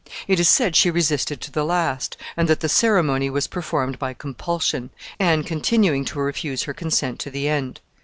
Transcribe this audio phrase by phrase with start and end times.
[0.27, 4.15] It is said she resisted to the last, and that the ceremony was performed by
[4.15, 4.89] compulsion,
[5.19, 7.81] Anne continuing to refuse her consent to the end.